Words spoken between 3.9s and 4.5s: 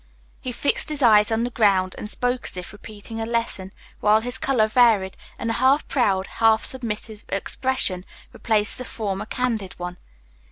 while his